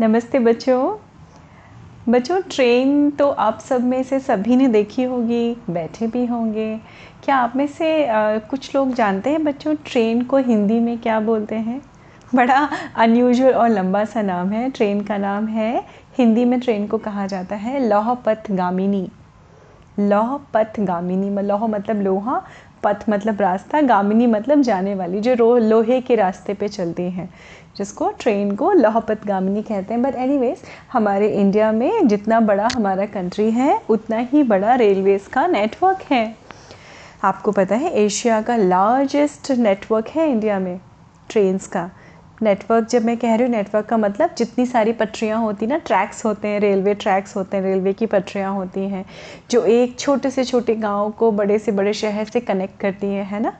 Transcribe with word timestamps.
नमस्ते 0.00 0.38
बच्चों। 0.38 0.98
बच्चों 2.08 2.40
ट्रेन 2.50 3.10
तो 3.10 3.28
आप 3.28 3.58
सब 3.58 3.84
में 3.84 4.02
से 4.02 4.18
सभी 4.20 4.56
ने 4.56 4.68
देखी 4.68 5.02
होगी 5.02 5.56
बैठे 5.70 6.06
भी 6.06 6.24
होंगे। 6.26 6.76
क्या 7.24 7.36
आप 7.36 7.56
में 7.56 7.66
से 7.66 8.06
आ, 8.06 8.38
कुछ 8.38 8.74
लोग 8.74 8.92
जानते 8.94 9.30
हैं 9.30 9.44
बच्चों 9.44 9.74
ट्रेन 9.86 10.22
को 10.22 10.36
हिंदी 10.36 10.78
में 10.80 10.98
क्या 10.98 11.18
बोलते 11.20 11.54
हैं? 11.54 11.80
बड़ा 12.34 12.68
अनयूजुअल 12.96 13.54
और 13.54 13.68
लंबा 13.68 14.04
सा 14.04 14.22
नाम 14.22 14.50
है 14.50 14.70
ट्रेन 14.70 15.00
का 15.00 15.16
नाम 15.16 15.46
है 15.46 15.84
हिंदी 16.18 16.44
में 16.44 16.60
ट्रेन 16.60 16.86
को 16.86 16.98
कहा 16.98 17.26
जाता 17.26 17.56
है 17.56 17.88
लौह 17.88 18.14
पथ 18.14 18.50
गामिनी 18.50 19.08
लौह 20.00 20.36
पथ 20.54 20.80
गामिनी 20.80 21.42
लौह 21.42 21.66
मतलब 21.66 22.02
लोहा 22.02 22.42
पथ 22.84 23.04
मतलब 23.08 23.40
रास्ता, 23.40 23.80
गामिनी 23.80 24.26
मतलब 24.26 24.62
जाने 24.62 24.94
वाली, 24.94 25.20
जो 25.20 25.56
लोहे 25.58 26.00
के 26.00 26.14
रास्ते 26.14 26.54
पे 26.54 26.68
चलती 26.68 27.02
हैं, 27.02 27.28
जिसको 27.76 28.10
ट्रेन 28.20 28.54
को 28.56 28.72
लौहपत 28.72 29.26
गामिनी 29.26 29.62
कहते 29.62 29.94
हैं। 29.94 30.02
बट 30.02 30.14
एनीवेज 30.14 30.62
हमारे 30.92 31.28
इंडिया 31.28 31.72
में 31.72 32.08
जितना 32.08 32.40
बड़ा 32.40 32.68
हमारा 32.74 33.06
कंट्री 33.06 33.50
है, 33.50 33.80
उतना 33.88 34.18
ही 34.18 34.42
बड़ा 34.42 34.74
रेलवेज 34.74 35.26
का 35.26 35.46
नेटवर्क 35.46 36.02
है। 36.10 36.36
आपको 37.24 37.52
पता 37.52 37.74
है 37.74 37.90
एशिया 37.90 38.40
का 38.42 38.56
लार्जेस्ट 38.56 39.50
नेटवर्क 39.50 40.08
है 40.08 40.30
इंडिया 40.30 40.58
में 40.58 40.80
ट्रेन्स 41.30 41.66
का। 41.66 41.90
नेटवर्क 42.42 42.86
जब 42.88 43.04
मैं 43.04 43.16
कह 43.16 43.34
रही 43.34 43.42
हूँ 43.42 43.50
नेटवर्क 43.50 43.86
का 43.86 43.96
मतलब 43.96 44.34
जितनी 44.38 44.64
सारी 44.66 44.92
पटरियाँ 44.92 45.40
होती 45.40 45.66
ना 45.66 45.76
ट्रैक्स 45.86 46.24
होते 46.24 46.48
हैं 46.48 46.60
रेलवे 46.60 46.94
ट्रैक्स 46.94 47.34
होते 47.36 47.56
हैं 47.56 47.64
रेलवे 47.64 47.92
की 47.92 48.06
पटरियाँ 48.06 48.52
होती 48.54 48.80
हैं, 48.80 49.04
जो 49.50 49.64
एक 49.64 49.98
छोटे 50.00 50.30
से 50.30 50.44
छोटे 50.44 50.74
गाँव 50.76 51.10
को 51.10 51.30
बड़े 51.32 51.58
से 51.58 51.72
बड़े 51.72 51.92
शहर 51.92 52.24
से 52.24 52.40
कनेक्ट 52.40 52.80
करती 52.80 53.06
हैं, 53.06 53.24
है 53.24 53.40
ना? 53.40 53.52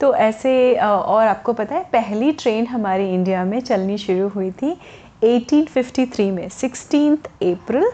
तो 0.00 0.14
ऐसे 0.14 0.74
और 0.76 1.26
आपको 1.26 1.52
पता 1.52 1.74
है, 1.74 1.82
पहली 1.92 2.30
ट्रेन 2.32 2.66
हमारे 2.66 3.12
इंडिया 3.14 3.44
में 3.44 3.58
चलनी 3.60 3.98
शुरू 3.98 4.28
हुई 4.28 4.50
थी 4.52 4.76
1853 5.24 6.30
में 6.30 6.48
सिक्सटीन 6.50 7.16
अप्रैल 7.42 7.90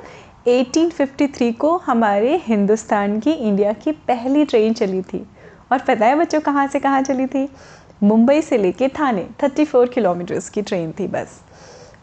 1853 0.49 1.53
को 1.55 1.77
हमारे 1.77 2.37
हिंदुस्तान 2.47 3.19
की 3.21 3.33
इंडिया 3.33 3.73
की 3.75 3.93
पहली 4.09 4.45
ट्रेन 4.45 4.73
चली 4.75 5.03
थी। 5.03 5.27
और 5.73 5.79
पता 5.79 6.07
है 6.07 6.15
बच्चों 6.17 6.41
कहाँ 6.41 6.67
से 6.67 6.81
कहाँ 6.81 7.03
चली 7.03 7.27
थी? 7.27 7.49
मुंबई 8.03 8.43
से 8.43 8.59
लेके 8.59 8.89
थाने 8.89 9.27
34 9.41 9.89
किलोमीटर्स 9.89 10.49
की 10.49 10.63
ट्रेन 10.63 10.93
थी 10.93 11.07
बस। 11.07 11.41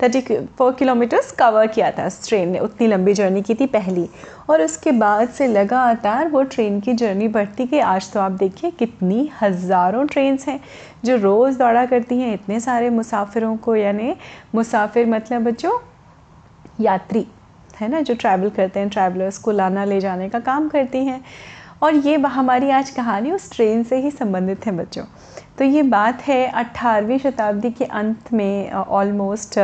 34 0.02 0.72
किलोमीटर्स 0.72 1.32
कवर 1.32 1.68
किया 1.68 1.92
था 1.92 2.08
उस 2.08 2.28
ट्रेन 2.28 2.50
ने। 2.50 2.60
उतनी 2.60 2.88
लंबी 2.88 3.14
जर्नी 3.14 3.42
की 3.42 3.56
थी 3.56 3.66
पहली। 3.66 4.08
और 4.50 4.62
उसके 4.62 4.92
बाद 4.92 5.30
से 5.30 5.48
लगातार 5.48 6.28
वो 6.28 6.44
ट्रेन 6.44 6.80
की 6.80 6.94
जर्नी 6.94 7.28
बढ़ती 7.28 7.66
गई। 7.66 7.80
आज 7.80 8.12
तो 8.12 8.20
आप 8.20 8.32
देखिए 8.32 8.72
कितनी 8.72 9.30
हज़ारों 9.42 10.06
ट्रेन्स 10.08 10.48
हैं 10.48 10.60
जो 11.06 11.16
रोज़ 11.16 11.60
दौड़ा 11.60 11.86
करती 11.86 12.20
हैं। 12.20 12.34
इतने 12.34 12.60
सारे 12.60 12.90
मुसाफिरों 12.90 13.56
को, 13.58 13.76
यानी 13.76 14.16
मुसाफिर 14.56 15.06
मतलब 15.06 15.44
बच्चों 15.44 15.80
यात्री, 16.82 17.26
है 17.80 17.88
ना, 17.88 18.02
जो 18.02 18.16
ट्रैवल 18.16 18.50
करते 18.50 18.80
हैं। 18.80 18.90
ट्रैवलर्स 18.90 19.38
को 19.38 19.52
लाना, 19.52 19.86
ले 19.86 20.00
जाने 20.00 20.30
का 20.30 20.40
काम 20.40 20.70
करती 20.70 21.06
हैं। 21.06 21.24
और 21.84 21.96
ये 21.96 22.16
हमारी 22.18 22.70
आज 22.70 22.90
कहानी 22.90 23.32
उस 23.32 23.52
ट्रेन 23.52 23.84
से 23.84 23.96
ही 23.96 24.12
संबंधित 24.12 24.66
है 24.66 24.72
बच्चों। 24.72 25.04
तो 25.58 25.64
ये 25.66 25.82
बात 25.84 26.22
है 26.22 26.46
18वीं 26.54 27.18
शताब्दी 27.20 27.70
के 27.72 27.86
अंत 27.86 28.32
में 28.34 28.72
ऑलमोस्ट 28.72 29.60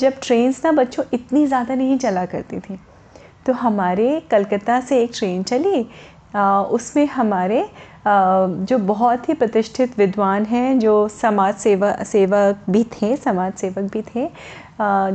जब 0.00 0.18
ट्रेन्स 0.22 0.64
ना 0.64 0.72
बच्चों 0.72 1.04
इतनी 1.14 1.46
ज़्यादा 1.46 1.74
नहीं 1.74 1.96
चला 1.98 2.24
करती 2.26 2.58
थी। 2.60 2.78
तो 3.46 3.52
हमारे 3.52 4.20
कलकत्ता 4.30 4.80
से 4.80 5.02
एक 5.02 5.10
ट्रेन 5.14 5.42
चली 5.42 5.86
उसमें 6.72 7.06
हमारे 7.06 7.64
जो 8.06 8.78
बहुत 8.80 9.28
ही 9.28 9.34
प्रतिष्ठित 9.34 9.98
विद्वान 9.98 10.44
हैं, 10.44 10.78
जो 10.78 11.08
समाज 11.10 11.54
सेवा, 11.56 11.92
सेवक 12.04 12.64
भी 12.70 12.84
थे, 12.92 13.16
समाज 13.16 13.52
सेवक 13.54 13.90
भी 13.92 14.02
थे 14.04 14.28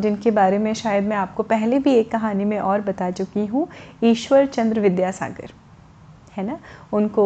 जिनके 0.01 0.31
बारे 0.31 0.57
में 0.57 0.73
शायद 0.73 1.03
मैं 1.03 1.17
आपको 1.17 1.43
पहले 1.45 1.79
भी 1.79 1.93
एक 1.93 2.11
कहानी 2.11 2.45
में 2.45 2.59
और 2.59 2.81
बता 2.81 3.09
चुकी 3.11 3.45
हूँ, 3.45 3.67
ईश्वर 4.03 4.45
चंद्र 4.47 4.79
विद्यासागर। 4.79 5.51
है 6.37 6.45
ना? 6.45 6.57
उनको 6.93 7.25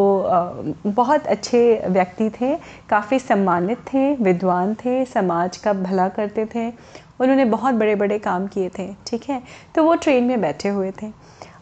बहुत 0.86 1.26
अच्छे 1.26 1.82
व्यक्ति 1.88 2.30
थे, 2.30 2.54
काफ़ी 2.88 3.18
सम्मानित 3.18 3.78
थे, 3.78 4.14
विद्वान 4.14 4.74
थे, 4.74 5.04
समाज 5.04 5.56
का 5.56 5.72
भला 5.72 6.08
करते 6.08 6.46
थे, 6.54 6.68
उन्होंने 7.20 7.44
बहुत 7.44 7.74
बड़े 7.74 7.94
बड़े 7.94 8.18
काम 8.18 8.46
किए 8.46 8.68
थे, 8.68 8.94
ठीक 9.06 9.28
है? 9.30 9.42
तो 9.74 9.84
वो 9.84 9.94
ट्रेन 9.94 10.24
में 10.24 10.40
बैठे 10.40 10.68
हुए 10.68 10.90
थे। 11.02 11.10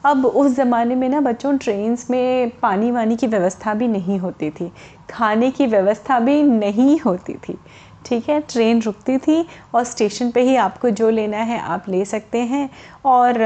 अब 0.05 0.27
उस 0.27 0.53
ज़माने 0.53 0.95
में 0.95 1.09
ना 1.09 1.21
बच्चों 1.21 1.57
ट्रेन्स 1.59 2.11
में 2.11 2.51
पानी 2.51 2.91
वानी 2.91 3.17
की 3.17 3.27
व्यवस्था 3.27 3.75
भी 3.75 3.89
नहीं 3.89 4.19
होती 4.19 4.51
थी। 4.51 4.71
खाने 5.11 5.51
की 5.51 5.67
व्यवस्था 5.67 6.19
भी 6.21 6.43
नहीं 6.43 6.99
होती 7.01 7.35
थी। 7.35 7.59
ठीक 8.07 8.29
है, 8.29 8.41
ट्रेन 8.51 8.81
रुकती 8.83 9.17
थी 9.19 9.45
और 9.75 9.85
स्टेशन 9.85 10.31
पे 10.31 10.43
ही 10.43 10.57
आपको 10.57 10.91
जो 10.91 11.11
लेना 11.11 11.39
है 11.39 11.59
आप 11.61 11.89
ले 11.89 12.05
सकते 12.05 12.39
हैं। 12.39 12.69
और 13.07 13.39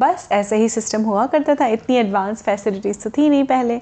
बस 0.00 0.28
ऐसे 0.32 0.56
ही 0.56 0.68
सिस्टम 0.68 1.02
हुआ 1.02 1.26
करता 1.26 1.54
था, 1.54 1.66
इतनी 1.66 1.96
एडवांस 1.96 2.42
फैसिलिटीज़ 2.42 3.02
तो 3.04 3.10
थी 3.10 3.28
नहीं 3.28 3.44
पहले। 3.44 3.80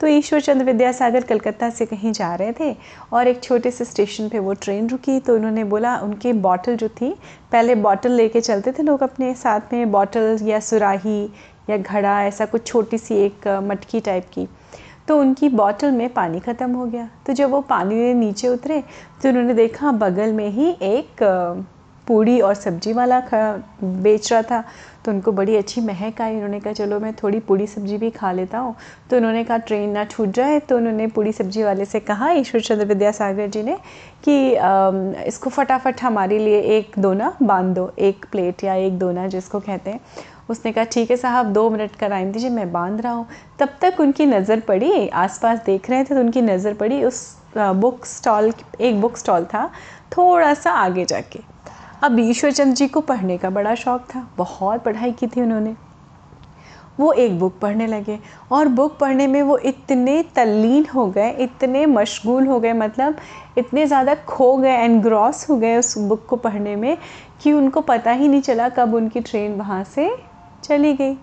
तो 0.00 0.06
ईश्वर 0.06 0.40
चंद्र 0.40 0.64
विद्यासागर 0.64 1.24
कलकत्ता 1.24 1.68
से 1.70 1.86
कहीं 1.86 2.12
जा 2.12 2.34
रहे 2.34 2.52
थे 2.60 2.74
और 3.12 3.28
एक 3.28 3.42
छोटे 3.42 3.70
से 3.70 3.84
स्टेशन 3.84 4.28
पे 4.28 4.38
वो 4.38 4.52
ट्रेन 4.54 4.88
रुकी 4.88 5.18
तो 5.20 5.34
उन्होंने 5.34 5.64
बोला, 5.64 5.96
उनकी 5.98 6.32
बॉटल 6.32 6.76
जो 6.76 6.88
थी, 6.90 7.10
पहले 7.52 7.74
बॉटल 7.76 8.12
लेके 8.12 8.40
चलते 8.40 8.72
थे 8.72 8.82
लोग 8.82 9.02
अपने 9.02 9.32
साथ 9.34 9.72
में 9.72 9.90
बॉटल 9.92 10.38
या 10.42 10.60
सुराही 10.60 11.22
या 11.70 11.76
घड़ा, 11.76 12.22
ऐसा 12.22 12.46
कुछ 12.46 12.66
छोटी 12.66 12.98
सी 12.98 13.14
एक 13.16 13.48
मटकी 13.64 14.00
टाइप 14.00 14.26
की। 14.32 14.48
तो 15.12 15.18
उनकी 15.20 15.48
बॉटल 15.50 15.90
में 15.92 16.08
पानी 16.12 16.38
ख़त्म 16.40 16.70
हो 16.72 16.84
गया। 16.86 17.08
तो 17.26 17.32
जब 17.32 17.50
वो 17.50 17.60
पानी 17.60 17.94
में 17.94 18.14
नीचे 18.14 18.48
उतरे 18.48 18.82
तो 19.22 19.28
उन्होंने 19.28 19.54
देखा 19.54 19.90
बगल 19.92 20.32
में 20.32 20.48
ही 20.50 20.70
एक 20.82 21.22
पूड़ी 22.06 22.40
और 22.40 22.54
सब्ज़ी 22.54 22.92
वाला 22.92 23.20
बेच 23.82 24.32
रहा 24.32 24.42
था। 24.42 24.62
तो 25.04 25.10
उनको 25.12 25.32
बड़ी 25.32 25.56
अच्छी 25.56 25.80
महक 25.80 26.20
आई। 26.20 26.34
उन्होंने 26.34 26.60
कहा 26.60 26.72
चलो 26.72 26.98
मैं 27.00 27.12
थोड़ी 27.14 27.38
पूड़ी 27.40 27.66
सब्ज़ी 27.66 27.96
भी 27.98 28.10
खा 28.10 28.32
लेता 28.32 28.58
हूँ। 28.58 28.74
तो 29.10 29.16
उन्होंने 29.16 29.44
कहा 29.44 29.56
ट्रेन 29.58 29.88
ना 29.90 30.04
छूट 30.04 30.28
जाए। 30.30 30.58
तो 30.60 30.76
उन्होंने 30.76 31.06
पूड़ी 31.06 31.32
सब्ज़ी 31.32 31.62
वाले 31.62 31.84
से 31.84 32.00
कहा 32.00 32.30
ईश्वर 32.32 32.60
चंद्र 32.60 32.86
विद्यासागर 32.86 33.46
जी 33.46 33.62
ने 33.62 33.76
कि 34.24 34.54
आ, 34.54 34.90
इसको 35.26 35.50
फटाफट 35.50 36.02
हमारे 36.02 36.38
लिए 36.38 36.60
एक 36.78 36.98
दोना 36.98 37.32
बाँध 37.42 37.74
दो 37.74 37.90
एक 37.98 38.26
प्लेट 38.32 38.64
या 38.64 38.74
एक 38.76 38.98
दोना 38.98 39.26
जिसको 39.28 39.60
कहते 39.60 39.90
हैं। 39.90 40.00
उसने 40.52 40.72
कहा, 40.72 40.84
ठीक 40.84 41.10
है 41.10 41.16
साहब, 41.16 41.52
दो 41.52 41.68
मिनट 41.70 41.96
का 41.96 42.08
टाइम 42.08 42.32
दीजिए, 42.32 42.50
मैं 42.50 42.70
बाँध 42.72 43.00
रहा 43.00 43.12
हूँ। 43.12 43.26
तब 43.58 43.76
तक 43.80 44.00
उनकी 44.00 44.26
नज़र 44.26 44.60
पड़ी, 44.62 45.08
आसपास 45.08 45.62
देख 45.66 45.90
रहे 45.90 46.00
थे 46.00 46.14
तो 46.14 46.20
उनकी 46.20 46.42
नज़र 46.42 46.74
पड़ी, 46.74 47.02
उस 47.04 47.36
बुक 47.56 48.04
स्टॉल 48.06 48.52
एक 48.80 49.00
बुक 49.00 49.16
स्टॉल 49.16 49.44
था 49.44 49.70
थोड़ा 50.12 50.52
सा 50.54 50.70
आगे 50.72 51.04
जाके। 51.04 51.40
अब 52.02 52.18
ईश्वरचंद 52.20 52.74
जी 52.74 52.86
को 52.88 53.00
पढ़ने 53.02 53.38
का 53.38 53.50
बड़ा 53.50 53.74
शौक़ 53.76 54.02
था, 54.04 54.26
बहुत 54.36 54.84
पढ़ाई 54.84 55.12
की 55.12 55.26
थी 55.26 55.42
उन्होंने। 55.42 55.74
वो 56.98 57.12
एक 57.14 57.38
बुक 57.38 57.58
पढ़ने 57.60 57.86
लगे 57.86 58.18
और 58.52 58.68
बुक 58.68 58.98
पढ़ने 58.98 59.26
में 59.26 59.40
वो 59.42 59.56
इतने 59.58 60.22
तल्लीन 60.36 60.86
हो 60.86 61.06
गए, 61.06 61.30
इतने 61.32 61.84
मशगूल 61.86 62.46
हो 62.46 62.58
गए 62.60 62.72
मतलब 62.72 63.16
इतने 63.58 63.86
ज़्यादा 63.86 64.14
खो 64.26 64.56
गए 64.56 64.74
एनग्रॉस 64.74 65.48
हो 65.50 65.56
गए 65.56 65.76
उस 65.76 65.96
बुक 65.98 66.26
को 66.26 66.36
पढ़ने 66.38 66.74
में 66.76 66.96
कि 67.42 67.52
उनको 67.52 67.80
पता 67.82 68.12
ही 68.12 68.28
नहीं 68.28 68.40
चला 68.42 68.68
कब 68.70 68.94
उनकी 68.94 69.20
ट्रेन 69.20 69.54
वहाँ 69.54 69.82
से 69.84 70.10
चली 70.62 70.92
गई। 70.94 71.16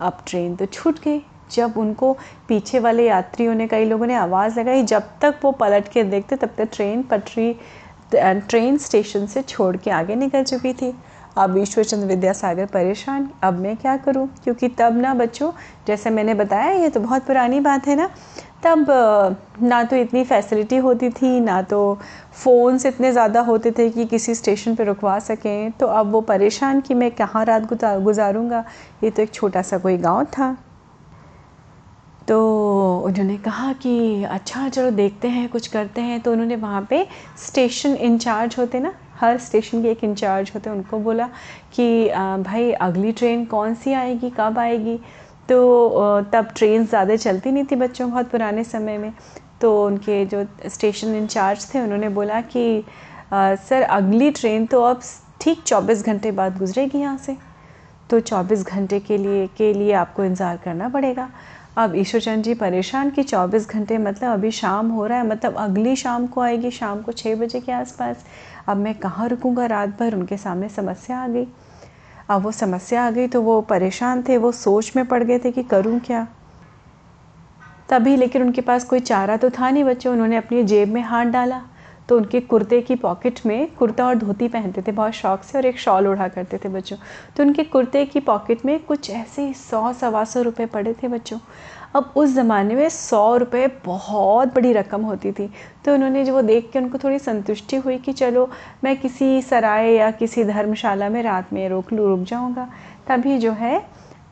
अब 0.00 0.18
ट्रेन 0.26 0.56
तो 0.56 0.66
छूट 0.66 0.98
गई। 0.98 1.24
जब 1.50 1.74
उनको 1.76 2.12
पीछे 2.48 2.78
वाले 2.78 3.06
यात्रियों 3.06 3.54
ने, 3.54 3.66
कई 3.66 3.84
लोगों 3.84 4.06
ने 4.06 4.14
आवाज़ 4.14 4.60
लगाई, 4.60 4.82
जब 4.82 5.02
तक 5.20 5.38
वो 5.42 5.52
पलट 5.52 5.88
के 5.88 6.02
देखते, 6.04 6.36
तब 6.36 6.50
तक 6.58 6.68
ट्रेन 6.72 7.02
पटरी 7.02 7.54
ट्रेन 8.14 8.76
स्टेशन 8.78 9.26
से 9.26 9.42
छोड़ 9.42 9.76
के 9.76 9.90
आगे 9.90 10.14
निकल 10.14 10.44
चुकी 10.44 10.72
थी। 10.72 10.92
अब 11.36 11.56
ईश्वर 11.58 11.84
चंद्र 11.84 12.06
विद्यासागर 12.06 12.66
परेशान। 12.66 13.28
अब 13.42 13.58
मैं 13.58 13.76
क्या 13.76 13.96
करूँ? 13.96 14.26
क्योंकि 14.44 14.68
तब 14.68 14.96
ना 14.96 15.12
बच्चों, 15.14 15.50
जैसे 15.86 16.10
मैंने 16.10 16.34
बताया, 16.34 16.70
ये 16.72 16.88
तो 16.88 17.00
बहुत 17.00 17.26
पुरानी 17.26 17.60
बात 17.60 17.86
है 17.86 17.96
ना, 17.96 18.08
तब 18.64 18.86
ना 19.62 19.82
तो 19.84 19.96
इतनी 19.96 20.24
फैसिलिटी 20.24 20.76
होती 20.76 21.10
थी, 21.10 21.38
ना 21.40 21.60
तो 21.62 21.98
फ़ोन्स 22.34 22.86
इतने 22.86 23.12
ज़्यादा 23.12 23.40
होते 23.40 23.70
थे 23.70 23.88
कि 23.90 24.04
किसी 24.06 24.34
स्टेशन 24.34 24.74
पर 24.74 24.86
रुकवा 24.86 25.18
सकें। 25.18 25.70
तो 25.70 25.86
अब 25.86 26.10
वो 26.12 26.20
परेशान 26.20 26.80
कि 26.80 26.94
मैं 26.94 27.10
कहाँ 27.10 27.44
रात 27.44 27.72
गुजारूँगा? 28.02 28.64
ये 29.04 29.10
तो 29.10 29.22
एक 29.22 29.34
छोटा 29.34 29.62
सा 29.62 29.78
कोई 29.78 29.96
गाँव 29.96 30.24
था। 30.24 30.56
तो 32.28 32.38
उन्होंने 33.06 33.36
कहा 33.38 33.72
कि 33.72 34.24
अच्छा 34.24 34.68
चलो 34.68 34.90
देखते 34.90 35.28
हैं, 35.28 35.48
कुछ 35.48 35.66
करते 35.66 36.00
हैं। 36.00 36.20
तो 36.20 36.32
उन्होंने 36.32 36.56
वहाँ 36.56 36.86
पे 36.90 37.06
स्टेशन 37.38 37.94
इंचार्ज 37.96 38.56
होते 38.58 38.80
ना 38.80 38.92
हर 39.22 39.38
स्टेशन 39.38 39.82
के 39.82 39.90
एक 39.90 40.04
इंचार्ज 40.04 40.50
होते 40.54 40.70
हैं, 40.70 40.76
उनको 40.76 40.98
बोला 41.00 41.28
कि 41.74 42.08
भाई 42.40 42.70
अगली 42.72 43.12
ट्रेन 43.12 43.44
कौन 43.46 43.74
सी 43.74 43.92
आएगी, 43.94 44.30
कब 44.38 44.58
आएगी? 44.58 44.98
तो 45.48 46.22
तब 46.32 46.48
ट्रेन 46.56 46.86
ज़्यादा 46.86 47.16
चलती 47.16 47.50
नहीं 47.50 47.64
थी 47.70 47.76
बच्चों 47.76 48.10
बहुत 48.10 48.30
पुराने 48.30 48.64
समय 48.64 48.98
में। 48.98 49.12
तो 49.60 49.84
उनके 49.86 50.24
जो 50.26 50.44
स्टेशन 50.66 51.14
इंचार्ज 51.16 51.66
थे, 51.74 51.80
उन्होंने 51.80 52.08
बोला 52.10 52.40
कि 52.42 52.84
सर 53.32 53.82
अगली 53.82 54.30
ट्रेन 54.32 54.66
तो 54.66 54.82
अब 54.82 55.00
ठीक 55.40 55.62
24 55.66 56.04
घंटे 56.06 56.30
बाद 56.32 56.58
गुजरेगी 56.58 56.98
यहाँ 56.98 57.16
से। 57.18 57.36
तो 58.10 58.20
24 58.20 58.62
घंटे 58.64 59.00
के 59.00 59.16
लिए 59.18 59.46
के 59.56 59.72
लिए 59.74 59.92
आपको 59.94 60.24
इंतज़ार 60.24 60.56
करना 60.64 60.88
पड़ेगा। 60.88 61.28
अब 61.78 61.94
ईश्वरचंद 61.96 62.44
जी 62.44 62.54
परेशान 62.54 63.10
कि 63.10 63.22
24 63.22 63.68
घंटे 63.68 63.98
मतलब 63.98 64.32
अभी 64.32 64.50
शाम 64.52 64.88
हो 64.90 65.06
रहा 65.06 65.18
है 65.18 65.26
मतलब 65.26 65.56
अगली 65.58 65.94
शाम 65.96 66.26
को 66.26 66.40
आएगी, 66.40 66.70
शाम 66.70 67.00
को 67.02 67.12
छः 67.12 67.36
बजे 67.36 67.60
के 67.60 67.72
आसपास। 67.72 68.24
अब 68.68 68.76
मैं 68.76 68.94
कहाँ 68.94 69.28
रुकूँगा 69.28 69.66
रात 69.66 69.98
भर? 70.00 70.14
उनके 70.14 70.36
सामने 70.36 70.68
समस्या 70.68 71.18
आ 71.18 71.28
गई। 71.28 71.46
अब 72.30 72.42
वो 72.42 72.50
समस्या 72.52 73.06
आ 73.06 73.10
गई 73.10 73.26
तो 73.26 73.42
वो 73.42 73.60
परेशान 73.62 74.22
थे, 74.22 74.36
वो 74.36 74.52
सोच 74.52 74.92
में 74.96 75.04
पड़ 75.06 75.22
गए 75.24 75.38
थे 75.38 75.50
कि 75.52 75.62
करूँ 75.62 75.98
क्या? 76.00 76.26
तभी 77.88 78.16
लेकिन 78.16 78.42
उनके 78.42 78.60
पास 78.60 78.84
कोई 78.84 79.00
चारा 79.00 79.36
तो 79.36 79.50
था 79.50 79.70
नहीं 79.70 79.84
बच्चों। 79.84 80.12
उन्होंने 80.12 80.36
अपनी 80.36 80.62
जेब 80.64 80.88
में 80.88 81.02
हाथ 81.02 81.24
डाला 81.24 81.60
तो 82.08 82.16
उनके 82.16 82.40
कुर्ते 82.40 82.80
की 82.80 82.94
पॉकेट 82.96 83.40
में 83.46 83.74
कुर्ता 83.74 84.06
और 84.06 84.14
धोती 84.14 84.48
पहनते 84.48 84.82
थे। 84.82 84.92
बहुत 84.92 85.12
शौक 85.12 85.42
से 85.42 85.58
और 85.58 85.66
एक 85.66 85.78
शॉल 85.78 86.06
उड़ा 86.08 86.28
करते 86.28 86.58
थे 86.58 86.68
बच्चों। 86.68 86.96
तो 87.36 87.42
उनके 87.42 87.64
कुर्ते 87.64 88.04
की 88.04 88.20
पॉकेट 88.20 88.64
में 88.64 88.78
कुछ 88.78 89.10
ऐसे 89.10 89.52
सौ, 89.52 89.92
सवा 89.92 90.24
सौ 90.24 90.42
रुपये 90.42 90.66
पड़े 90.66 90.94
थे 91.02 91.08
बच्चों। 91.08 91.38
अब 91.94 92.12
उस 92.16 92.30
ज़माने 92.34 92.74
में 92.74 92.88
सौ 92.88 93.36
रुपये 93.36 93.66
बहुत 93.84 94.54
बड़ी 94.54 94.72
रकम 94.72 95.02
होती 95.02 95.32
थी। 95.32 95.48
तो 95.84 95.94
उन्होंने 95.94 96.24
जो 96.24 96.34
वो 96.34 96.42
देख 96.42 96.70
के 96.72 96.78
उनको 96.78 96.98
थोड़ी 96.98 97.18
संतुष्टि 97.18 97.76
हुई 97.76 97.98
कि 97.98 98.12
चलो 98.12 98.48
मैं 98.84 98.96
किसी 99.00 99.42
सराय 99.42 99.90
या 99.92 100.10
किसी 100.12 100.44
धर्मशाला 100.44 101.08
में 101.08 101.22
रात 101.22 101.52
में 101.52 101.68
रोक 101.68 101.92
लूँ 101.92 102.08
रुक 102.08 102.26
जाऊँगा। 102.28 102.68
तभी 103.08 103.38
जो 103.38 103.52
है 103.52 103.84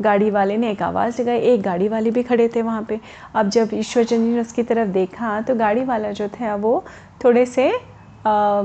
गाड़ी 0.03 0.31
वाले 0.31 0.57
ने 0.57 0.71
एक 0.71 0.83
आवाज़ 0.83 1.21
लगाई। 1.23 1.39
एक 1.39 1.63
गाड़ी 1.63 1.89
वाले 1.89 2.11
भी 2.11 2.23
खड़े 2.23 2.49
थे 2.55 2.63
वहाँ 2.63 2.83
पे। 2.89 2.99
अब 3.35 3.49
जब 3.51 3.71
ईश्वर 3.75 4.05
चंद 4.05 4.21
जी 4.21 4.33
ने 4.33 4.41
उसकी 4.41 4.63
तरफ़ 4.63 4.89
देखा 4.89 5.41
तो 5.41 5.55
गाड़ी 5.55 5.85
वाला 5.85 6.13
जो 6.13 6.29
था 6.31 6.55
वो 6.57 6.85
थोड़े 7.25 7.47
से 7.47 7.71
आ, 8.27 8.63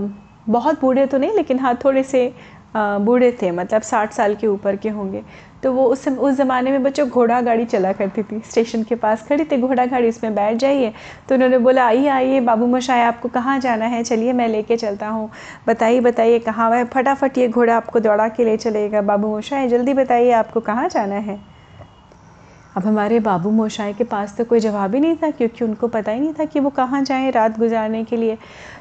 बहुत 0.49 0.79
बूढ़े 0.81 1.05
तो 1.05 1.17
नहीं 1.17 1.33
लेकिन 1.35 1.59
हाँ 1.59 1.77
थोड़े 1.85 2.03
से 2.03 2.31
बूढ़े 2.75 3.31
थे। 3.41 3.49
मतलब 3.51 3.81
साठ 3.81 4.13
साल 4.13 4.35
के 4.35 4.47
ऊपर 4.47 4.75
के 4.75 4.89
होंगे। 4.89 5.23
तो 5.65 5.71
वो 5.73 5.85
उस 5.85 6.07
उस 6.07 6.33
ज़माने 6.35 6.71
में 6.71 6.83
बच्चों 6.83 7.09
घोड़ा 7.09 7.41
गाड़ी 7.41 7.65
चला 7.65 7.91
करती 7.93 8.23
थी, 8.23 8.39
स्टेशन 8.39 8.83
के 8.83 8.95
पास 8.95 9.25
खड़ी 9.27 9.43
थी, 9.43 9.57
घोड़ा 9.57 9.85
गाड़ी 9.85 10.09
उसमें 10.09 10.35
बैठ 10.35 10.57
जाइए। 10.57 10.93
तो 11.29 11.35
उन्होंने 11.35 11.57
बोला, 11.57 11.85
आइए 11.85 12.07
आइए, 12.07 12.39
बाबू 12.39 12.67
मशाए 12.67 13.01
आपको 13.01 13.29
कहाँ 13.29 13.59
जाना 13.59 13.85
है? 13.85 14.03
चलिए, 14.03 14.33
मैं 14.33 14.47
लेके 14.47 14.77
चलता 14.77 15.07
हूँ। 15.07 15.29
बताइए 15.67 15.99
बताइए, 15.99 16.39
कहाँ 16.39 16.69
वह, 16.69 16.83
फटाफट 16.83 17.37
ये 17.37 17.47
घोड़ा 17.47 17.77
आपको 17.77 17.99
दौड़ा 17.99 18.27
के 18.27 18.45
ले 18.45 18.57
चलेगा, 18.57 19.01
बाबू 19.01 19.37
मशाए 19.37 19.67
जल्दी 19.67 19.93
बताइए, 19.93 20.31
आपको 20.31 20.59
कहाँ 20.59 20.89
जाना 20.89 21.15
है? 21.15 21.39
अब 22.77 22.85
हमारे 22.85 23.19
बाबू 23.19 23.51
मोशाए 23.51 23.93
के 23.93 24.03
पास 24.03 24.37
तो 24.37 24.45
कोई 24.45 24.59
जवाब 24.59 24.95
ही 24.95 24.99
नहीं 24.99 25.15
था, 25.15 25.31
क्योंकि 25.31 25.65
उनको 25.65 25.87
पता 25.87 26.11
ही 26.11 26.19
नहीं 26.19 26.33
था 26.33 26.45
कि 26.45 26.59
वो 26.59 26.69
कहाँ 26.69 27.03
जाएँ 27.03 27.31
रात 27.31 27.59
गुजारने 27.59 28.03
के 28.03 28.17
लिए। 28.17 28.37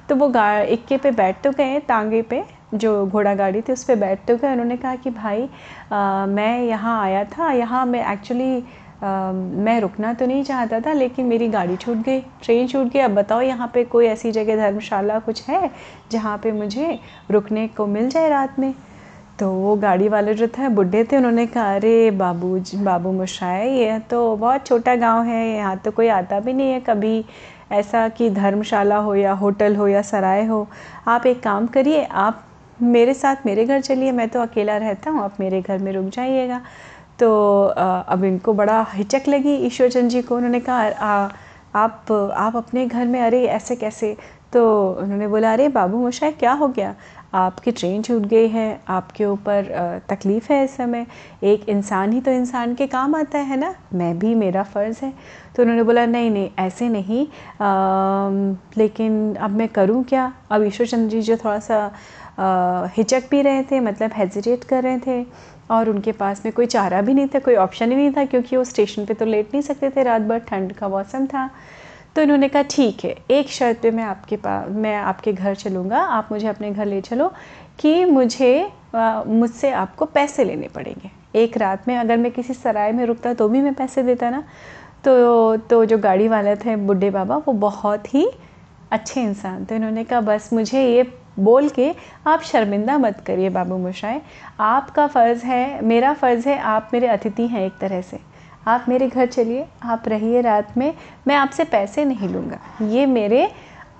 तो 0.09 0.17
वो 0.17 0.29
गा, 0.29 0.61
इक्के 0.61 0.97
पे 0.97 1.11
बैठ 1.11 1.43
तो 1.45 1.51
गए, 1.51 1.79
तांगे 1.79 2.23
पे 2.23 2.43
जो 2.75 3.07
घोड़ा 3.07 3.35
गाड़ी 3.35 3.61
थी 3.63 3.73
उस 3.73 3.85
पर 3.85 3.97
बैठ 3.97 4.27
तो 4.29 4.37
गए 4.37 4.53
उन्होंने 4.53 4.77
कहा 4.77 4.95
कि 4.97 5.11
भाई 5.11 5.49
आ, 5.93 6.27
मैं 6.27 6.63
यहाँ 6.63 7.01
आया 7.03 7.25
था 7.29 7.51
यहाँ 7.53 7.85
मैं 7.87 8.13
एक्चुअली 8.13 8.63
मैं 9.05 9.81
रुकना 9.81 10.13
तो 10.15 10.27
नहीं 10.27 10.43
चाहता 10.45 10.79
था 10.81 10.93
लेकिन 10.93 11.27
मेरी 11.27 11.49
गाड़ी 11.49 11.77
छूट 11.77 11.97
गई 11.99 12.21
ट्रेन 12.43 12.67
छूट 12.69 12.87
गई। 12.93 13.01
अब 13.01 13.15
बताओ 13.15 13.41
यहाँ 13.41 13.71
पे 13.75 13.85
कोई 13.85 14.07
ऐसी 14.07 14.31
जगह 14.33 14.57
धर्मशाला 14.57 15.19
कुछ 15.21 15.43
है 15.49 15.71
जहाँ 16.13 16.37
पे 16.43 16.53
मुझे 16.53 16.99
रुकने 17.31 17.67
को 17.69 17.87
मिल 17.87 18.09
जाए 18.09 18.29
रात 18.29 18.59
में? 18.59 18.75
तो 19.39 19.51
वो 19.51 19.75
गाड़ी 19.77 20.09
वाले 20.09 20.35
जो 20.35 20.47
थे 20.49 20.69
बुढ़े 20.71 21.03
थे 21.05 21.17
उन्होंने 21.17 21.47
कहा 21.47 21.75
अरे 21.75 22.11
बाबू 22.13 22.59
बाबू 22.85 23.13
मुशाए 23.13 23.69
ये 23.71 23.99
तो 24.11 24.37
बहुत 24.37 24.67
छोटा 24.67 24.95
गाँव 24.97 25.23
है 25.25 25.47
यहाँ 25.49 25.77
तो 25.85 25.91
कोई 25.91 26.09
आता 26.11 26.41
भी 26.41 26.53
नहीं 26.53 26.73
है 26.73 26.81
कभी। 26.81 27.25
ऐसा 27.73 28.09
कि 28.09 28.31
धर्मशाला 28.31 28.97
हो 28.97 29.15
या 29.15 29.33
होटल 29.35 29.77
हो 29.77 29.87
या 29.89 30.03
सराय 30.03 30.45
हो 30.47 30.67
आप 31.09 31.27
एक 31.27 31.43
काम 31.43 31.67
करिए 31.67 32.05
आप 32.05 32.43
मेरे 32.83 33.15
साथ 33.15 33.47
मेरे 33.47 33.65
घर 33.65 33.81
चलिए 33.81 34.13
मैं 34.13 34.29
तो 34.29 34.41
अकेला 34.41 34.77
रहता 34.77 35.11
हूँ 35.11 35.23
आप 35.23 35.37
मेरे 35.41 35.61
घर 35.63 35.79
में 35.79 35.93
रुक 35.93 36.09
जाइएगा। 36.15 36.61
तो 37.19 37.65
अब 37.65 38.25
इनको 38.25 38.53
बड़ा 38.55 38.81
हिचक 38.93 39.29
लगी 39.29 39.55
ईश्वरचंद 39.67 40.11
जी 40.11 40.23
को 40.23 40.37
उन्होंने 40.37 40.61
कहा 40.61 40.83
आप 41.75 42.13
आप 42.13 42.57
अपने 42.57 42.87
घर 42.87 43.07
में 43.07 43.21
अरे 43.21 43.45
ऐसे 43.47 43.77
कैसे? 43.77 44.17
तो 44.53 44.91
उन्होंने 44.93 45.27
बोला 45.29 45.53
अरे 45.53 45.69
बाबू 45.69 45.99
मोशाए 45.99 46.33
क्या 46.33 46.53
हो 46.53 46.69
गया? 46.69 46.95
आपकी 47.35 47.71
ट्रेन 47.73 48.03
छूट 48.03 48.23
गई 48.27 48.49
है 48.49 48.81
आपके 48.89 49.25
ऊपर 49.25 49.69
तकलीफ़ 50.11 50.53
है 50.53 50.63
इस 50.65 50.77
समय। 50.77 51.07
एक 51.45 51.69
इंसान 51.69 52.13
ही 52.13 52.21
तो 52.21 52.31
इंसान 52.31 52.75
के 52.75 52.87
काम 52.87 53.15
आता 53.15 53.39
है 53.39 53.57
ना 53.61 53.75
मैं 53.95 54.19
भी 54.19 54.35
मेरा 54.35 54.63
फ़र्ज़ 54.65 55.05
है। 55.05 55.13
तो 55.57 55.63
उन्होंने 55.63 55.83
बोला 55.83 56.05
नहीं 56.07 56.31
नहीं 56.31 56.51
ऐसे 56.59 56.89
नहीं 56.89 57.27
आ, 57.61 58.31
लेकिन 58.79 59.35
अब 59.37 59.57
मैं 59.59 59.69
करूँ 59.69 60.03
क्या? 60.05 60.33
अब 60.51 60.63
ईश्वर 60.65 60.87
चंद्र 60.87 61.11
जी 61.11 61.21
जो 61.23 61.37
थोड़ा 61.37 61.59
सा 61.61 61.91
हिचक 62.39 63.29
भी 63.31 63.41
रहे 63.43 63.63
थे 63.63 63.81
मतलब 63.81 64.11
हेजिटेट 64.15 64.65
कर 64.65 64.83
रहे 64.83 64.99
थे 64.99 65.25
और 65.71 65.89
उनके 65.91 66.13
पास 66.13 66.45
में 66.45 66.53
कोई 66.55 66.67
चारा 66.67 67.01
भी 67.03 67.15
नहीं 67.15 67.29
था, 67.29 67.39
कोई 67.39 67.55
ऑप्शन 67.57 67.91
ही 67.91 67.97
नहीं 67.97 68.11
था 68.13 68.25
क्योंकि 68.25 68.57
वो 68.57 68.65
स्टेशन 68.65 69.05
पे 69.07 69.15
तो 69.15 69.25
लेट 69.25 69.55
नहीं 69.55 69.63
सकते 69.63 69.91
थे। 69.91 70.03
रात 70.03 70.23
भर 70.23 70.39
ठंड 70.41 70.73
का 70.73 70.89
मौसम 70.89 71.27
था। 71.27 71.49
तो 72.17 72.23
इन्होंने 72.23 72.49
कहा, 72.49 72.63
ठीक 72.63 73.05
है, 73.05 73.15
एक 73.31 73.49
शर्त 73.49 73.81
पे 73.83 73.91
मैं 73.91 74.05
आपके 74.05 74.37
पास 74.37 74.69
मैं 74.71 74.95
आपके 74.97 75.33
घर 75.33 75.55
चलूँगा। 75.55 76.01
आप 76.01 76.29
मुझे 76.33 76.47
अपने 76.49 76.71
घर 76.71 76.87
ले 76.87 77.01
चलो 77.01 77.33
कि 77.81 78.05
मुझे 78.05 78.71
मुझसे 78.95 79.71
आपको 79.73 80.05
पैसे 80.07 80.45
लेने 80.45 80.69
पड़ेंगे। 80.69 81.11
एक 81.35 81.57
रात 81.57 81.89
में 81.89 81.97
अगर 81.97 82.17
मैं 82.17 82.31
किसी 82.33 82.55
सराय 82.55 82.93
में 82.93 83.05
रुकता 83.07 83.33
तो 83.35 83.49
भी 83.49 83.61
मैं 83.61 83.75
पैसे 83.75 84.03
देता 84.03 84.31
ना। 84.31 84.43
तो 85.05 85.57
तो 85.71 85.85
जो 85.85 85.99
गाड़ी 85.99 86.29
वाले 86.29 86.55
थे 86.57 86.77
बुढ़े 86.77 87.11
बाबा, 87.11 87.37
वो 87.37 87.53
बहुत 87.53 88.15
ही 88.15 88.29
अच्छे 88.93 89.23
इंसान 89.23 89.65
तो 89.65 89.75
इन्होंने 89.75 90.05
कहा, 90.05 90.21
बस 90.21 90.51
मुझे 90.53 90.83
ये 90.85 91.03
बोल 91.39 91.69
के 91.69 91.91
आप 92.27 92.43
शर्मिंदा 92.43 92.99
मत 92.99 93.21
करिए 93.27 93.51
बाबू 93.51 93.77
मुशाए 93.77 94.21
आपका 94.61 95.07
फ़र्ज़ 95.07 95.45
है, 95.45 95.85
मेरा 95.85 96.13
फ़र्ज़ 96.15 96.49
है, 96.49 96.59
आप 96.59 96.91
मेरे 96.93 97.07
अतिथि 97.07 97.47
हैं 97.47 97.67
एक 97.67 97.79
तरह 97.81 98.01
से। 98.01 98.19
आप 98.67 98.85
मेरे 98.89 99.09
घर 99.09 99.27
चलिए, 99.27 99.67
आप 99.83 100.09
रहिए 100.09 100.41
रात 100.41 100.77
में, 100.77 100.95
मैं 101.29 101.37
आपसे 101.37 101.65
पैसे 101.65 102.05
नहीं 102.05 102.29
लूँगा। 102.29 102.59
ये 102.83 103.07
मेरे 103.07 103.49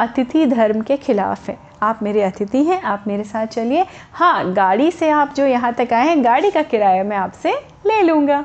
अतिथि 0.01 0.47
धर्म 0.47 0.81
के 0.81 0.97
ख़िलाफ़ 0.97 1.51
है। 1.51 1.59
आप 1.83 2.03
मेरे 2.03 2.23
अतिथि 2.23 2.63
हैं, 2.65 2.81
आप 2.83 3.05
मेरे 3.07 3.25
साथ 3.25 3.47
चलिए। 3.47 3.87
हाँ 4.13 4.53
गाड़ी 4.53 4.91
से 4.91 5.11
आप 5.11 5.35
जो 5.35 5.47
यहाँ 5.47 5.73
तक 5.73 5.93
आए 5.93 6.09
हैं, 6.09 6.25
गाड़ी 6.25 6.51
का 6.51 6.63
किराया 6.63 7.05
मैं 7.05 7.17
आपसे 7.17 7.53
ले 7.87 8.03
लूँगा। 8.03 8.45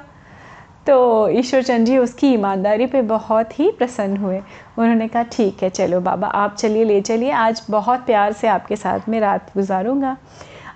तो 0.89 1.27
ईश्वरचंद 1.29 1.85
जी 1.85 1.97
उसकी 1.97 2.27
ईमानदारी 2.33 2.85
पे 2.85 3.01
बहुत 3.01 3.59
ही 3.59 3.69
प्रसन्न 3.71 4.17
हुए। 4.17 4.37
उन्होंने 4.77 5.07
कहा, 5.07 5.23
ठीक 5.23 5.63
है, 5.63 5.69
चलो 5.69 5.99
बाबा, 6.01 6.27
आप 6.27 6.55
चलिए, 6.55 6.83
ले 6.83 7.01
चलिए। 7.01 7.31
आज 7.31 7.61
बहुत 7.69 8.05
प्यार 8.05 8.31
से 8.33 8.47
आपके 8.47 8.75
साथ 8.75 9.09
में 9.09 9.19
रात 9.19 9.51
गुजारूँगा। 9.57 10.17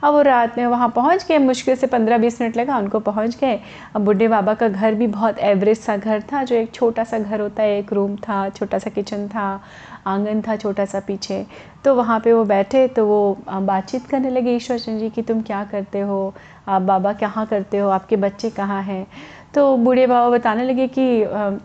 अब 0.04 0.14
वो 0.14 0.22
रात 0.22 0.58
में 0.58 0.66
वहाँ 0.68 0.90
पहुँच 0.90 1.26
गए। 1.28 1.38
मुश्किल 1.38 1.76
से 1.76 1.88
पंद्रह 1.88 2.18
बीस 2.18 2.42
मिनट 2.42 2.58
लगा, 2.58 2.78
उनको 2.78 3.00
पहुँच 3.00 3.38
गए। 3.42 3.60
अब 3.96 4.06
बुढ़े 4.06 4.28
बाबा 4.28 4.54
का 4.54 4.68
घर 4.68 4.94
भी 4.94 5.08
बहुत 5.08 5.40
एवरेज 5.40 5.80
सा 5.80 5.98
घर 5.98 6.22
था, 6.22 6.44
जो 6.44 6.56
एक 6.56 6.74
छोटा 6.74 7.04
सा 7.04 7.20
घर 7.20 7.42
होता 7.42 7.64
है, 7.64 7.78
एक 7.80 7.94
रूम 7.94 8.16
था, 8.18 8.48
छोटा 8.50 8.78
सा 8.78 8.90
किचन 8.90 9.28
था, 9.28 9.62
आँगन 10.08 10.42
था, 10.42 10.56
छोटा 10.56 10.86
सा 10.86 11.00
पीछे। 11.00 11.46
तो 11.86 11.96
वहाँ 11.96 12.20
पे 12.20 12.34
वो 12.34 12.44
बैठे 12.46 12.88
तो 12.88 13.06
वो 13.06 13.38
बातचीत 13.52 14.06
करने 14.08 14.30
लगे 14.30 14.56
ईश्वर 14.56 14.78
चंद 14.78 15.00
जी 15.00 15.10
कि, 15.10 15.22
तुम 15.22 15.42
क्या 15.42 15.64
करते 15.64 16.00
हो? 16.00 16.34
आप 16.68 16.82
बाबा 16.82 17.14
कहाँ 17.14 17.46
करते 17.46 17.78
हो? 17.78 17.90
आपके 17.90 18.16
बच्चे 18.16 18.50
कहाँ 18.50 18.82
हैं? 18.84 19.06
तो 19.54 19.76
बूढ़े 19.78 20.06
बाबा 20.08 20.30
बताने 20.30 20.64
लगे 20.64 20.88
कि 20.98 21.04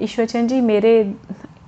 ईश्वर 0.04 0.26
चंद 0.26 0.48
जी, 0.48 0.60
मेरे, 0.60 1.14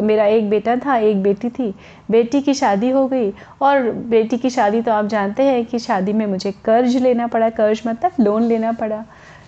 मेरा 0.03 0.25
एक 0.27 0.49
बेटा 0.51 0.77
था, 0.77 0.97
एक 0.97 1.23
बेटी 1.23 1.49
थी। 1.51 1.73
बेटी 2.11 2.41
की 2.41 2.55
शादी 2.55 2.91
हो 2.91 3.07
गई 3.09 3.33
और 3.63 3.91
बेटी 3.91 4.39
की 4.39 4.51
शादी 4.51 4.81
तो 4.83 4.93
आप 4.93 5.07
जानते 5.07 5.43
हैं 5.43 5.65
कि 5.67 5.79
शादी 5.79 6.13
में 6.13 6.27
मुझे 6.27 6.53
कर्ज 6.65 6.97
लेना 6.97 7.27
पड़ा, 7.27 7.51
कर्ज 7.51 7.83
मतलब 7.87 8.13
लोन 8.21 8.43
लेना 8.45 8.73
पड़ा। 8.73 9.05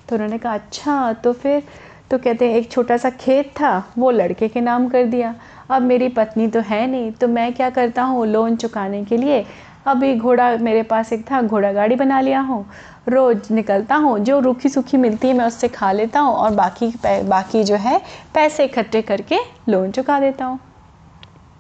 तो 0.09 0.17
उन्होंने 0.17 0.39
कहा 0.39 0.55
अच्छा 0.55 1.13
तो 1.15 1.33
फिर 1.35 1.63
तो 2.11 2.19
कहते 2.19 2.49
हैं, 2.49 2.57
एक 2.57 2.71
छोटा 2.71 2.97
सा 2.97 3.11
खेत 3.11 3.51
था, 3.51 3.93
वो 3.99 4.11
लड़के 4.11 4.49
के 4.49 4.61
नाम 4.61 4.89
कर 4.89 5.05
दिया। 5.07 5.35
अब 5.71 5.83
मेरी 5.83 6.09
पत्नी 6.11 6.47
तो 6.49 6.61
है 6.61 6.87
नहीं 6.87 7.11
तो 7.13 7.29
मैं 7.29 7.53
क्या 7.55 7.71
करता 7.71 8.03
हूँ 8.03 8.27
लोन 8.27 8.57
चुकाने 8.57 9.05
के 9.05 9.17
लिए? 9.17 9.45
अभी 9.87 10.15
घोड़ा, 10.17 10.57
मेरे 10.57 10.83
पास 10.83 11.13
एक 11.13 11.25
था, 11.31 11.41
घोड़ा 11.43 11.73
गाड़ी 11.73 11.95
बना 11.97 12.21
लिया 12.21 12.41
हूँ। 12.41 12.65
रोज़ 13.07 13.53
निकलता 13.53 13.97
हूँ, 13.97 14.19
जो 14.19 14.39
रूखी 14.41 14.69
सूखी 14.69 14.97
मिलती 14.97 15.29
है 15.29 15.35
मैं 15.35 15.45
उससे 15.45 15.69
खा 15.69 15.91
लेता 15.93 16.21
हूँ 16.21 16.35
और 16.35 16.51
बाकी 16.55 16.93
बाकी 17.05 17.63
जो 17.65 17.77
है 17.77 18.01
पैसे 18.35 18.65
इकट्ठे 18.65 19.03
करके 19.03 19.39
लोन 19.69 19.91
चुका 19.91 20.19
देता 20.21 20.45
हूँ। 20.45 20.59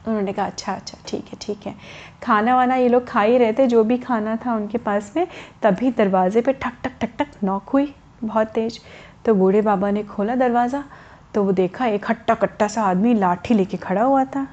उन्होंने 0.07 0.33
कहा 0.33 0.47
अच्छा 0.47 0.73
अच्छा 0.73 0.99
ठीक 1.09 1.25
है 1.25 1.39
ठीक 1.41 1.67
है। 1.67 1.75
खाना 2.23 2.57
वाना 2.57 2.75
ये 2.75 2.89
लोग 2.89 3.07
खा 3.09 3.21
ही 3.23 3.37
रहे 3.39 3.53
थे, 3.53 3.67
जो 3.67 3.85
भी 3.85 3.99
खाना 3.99 4.37
था 4.47 4.55
उनके 4.55 4.79
पास 4.79 5.13
में, 5.17 5.27
तभी 5.63 5.91
दरवाजे 5.91 6.41
पे 6.41 6.53
ठक 6.53 6.73
ठक 6.85 6.99
ठक 7.01 7.17
ठक 7.19 7.45
नॉक 7.45 7.69
हुई 7.69 7.95
बहुत 8.25 8.49
तेज़। 8.49 8.79
तो 9.25 9.35
बूढ़े 9.35 9.61
बाबा 9.63 9.91
ने 9.91 10.03
खोला 10.05 10.35
दरवाज़ा 10.37 10.85
तो 11.35 11.43
वो 11.45 11.53
देखा 11.53 11.87
एक 11.87 12.11
हट्टा 12.11 12.35
कट्टा 12.35 12.69
सा 12.69 12.83
आदमी 12.83 13.15
लाठी 13.15 13.55
लेके 13.55 13.77
खड़ा 13.77 14.03
हुआ 14.03 14.25
था। 14.25 14.47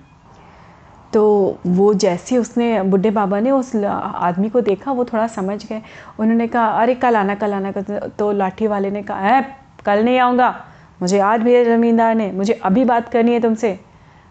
तो 1.14 1.58
वो 1.68 1.94
जैसे 1.94 2.38
उसने, 2.38 2.84
बुढ़े 2.84 3.12
बाबा 3.12 3.40
ने 3.40 3.52
उस 3.52 3.76
आदमी 4.16 4.50
को 4.50 4.62
देखा, 4.62 4.92
वो 4.92 5.06
थोड़ा 5.06 5.28
समझ 5.28 5.66
गए। 5.66 5.82
उन्होंने 6.20 6.48
कहा, 6.48 6.66
अरे, 6.66 6.96
कल 6.96 7.16
आना 7.16 7.36
कल 7.36 7.54
आना। 7.54 7.72
तो 8.08 8.32
लाठी 8.32 8.68
वाले 8.68 8.92
ने 8.92 9.04
कहा 9.04 9.20
है 9.20 9.58
कल 9.86 10.06
नहीं 10.06 10.20
आऊँगा। 10.20 10.66
मुझे 11.02 11.20
आज 11.20 11.42
भी 11.42 11.66
ज़मींदार 11.66 12.16
ने, 12.16 12.32
मुझे 12.32 12.54
अभी 12.54 12.86
बात 12.86 13.10
करनी 13.10 13.34
है 13.34 13.40
तुमसे। 13.40 13.80